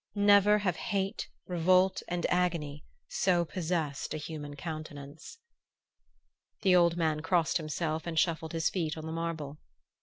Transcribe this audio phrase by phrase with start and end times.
[0.15, 5.37] Never have hate, revolt and agony so possessed a human countenance....
[6.63, 9.59] The old man crossed himself and shuffled his feet on the marble.